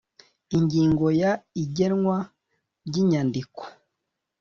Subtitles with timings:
[0.57, 1.31] ingingo ya
[1.63, 2.17] igenwa
[2.87, 3.61] ry inyandiko